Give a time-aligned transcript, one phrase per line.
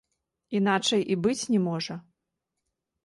[0.59, 1.95] Іначай і быць не можа.